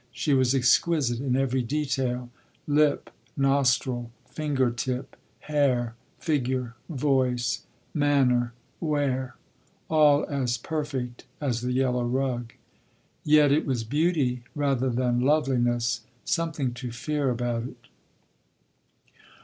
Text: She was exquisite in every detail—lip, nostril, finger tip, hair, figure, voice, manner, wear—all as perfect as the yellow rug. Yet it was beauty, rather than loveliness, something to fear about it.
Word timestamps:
She 0.11 0.33
was 0.33 0.55
exquisite 0.55 1.19
in 1.19 1.35
every 1.35 1.61
detail—lip, 1.61 3.11
nostril, 3.37 4.09
finger 4.25 4.71
tip, 4.71 5.15
hair, 5.41 5.93
figure, 6.17 6.73
voice, 6.89 7.67
manner, 7.93 8.51
wear—all 8.79 10.25
as 10.25 10.57
perfect 10.57 11.25
as 11.39 11.61
the 11.61 11.73
yellow 11.73 12.03
rug. 12.05 12.53
Yet 13.23 13.51
it 13.51 13.67
was 13.67 13.83
beauty, 13.83 14.43
rather 14.55 14.89
than 14.89 15.19
loveliness, 15.19 16.01
something 16.25 16.73
to 16.73 16.91
fear 16.91 17.29
about 17.29 17.65
it. 17.67 17.85